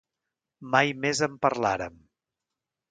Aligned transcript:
Mai 0.75 0.95
més 1.03 1.21
en 1.29 1.39
parlàrem. 1.47 2.05